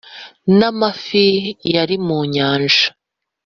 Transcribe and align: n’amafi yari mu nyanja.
n’amafi 0.57 1.25
yari 1.73 1.95
mu 2.05 2.19
nyanja. 2.33 2.85